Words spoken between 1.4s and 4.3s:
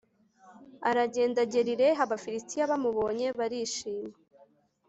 agera i Lehi Abafilisitiya bamubonye barishima